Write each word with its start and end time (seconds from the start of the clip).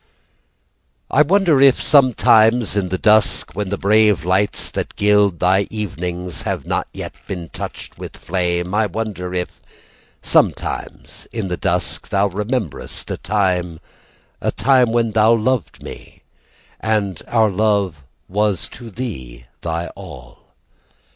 I 1.11 1.21
wonder 1.21 1.61
if 1.61 1.79
sometimes 1.79 2.75
in 2.75 2.89
the 2.89 2.97
dusk, 2.97 3.51
When 3.53 3.69
the 3.69 3.77
brave 3.77 4.25
lights 4.25 4.71
that 4.71 4.95
gild 4.95 5.39
thy 5.39 5.67
evenings 5.69 6.41
Have 6.41 6.65
not 6.65 6.87
yet 6.91 7.13
been 7.27 7.49
touched 7.49 7.99
with 7.99 8.17
flame, 8.17 8.73
I 8.73 8.87
wonder 8.87 9.31
if 9.31 9.61
sometimes 10.23 11.27
in 11.31 11.49
the 11.49 11.55
dusk 11.57 12.09
Thou 12.09 12.29
rememberest 12.29 13.11
a 13.11 13.17
time, 13.17 13.79
A 14.41 14.51
time 14.51 14.91
when 14.91 15.11
thou 15.11 15.33
loved 15.35 15.83
me 15.83 16.23
And 16.79 17.21
our 17.27 17.51
love 17.51 18.03
was 18.27 18.67
to 18.69 18.89
thee 18.89 19.45
thy 19.61 19.85
all? 19.89 20.55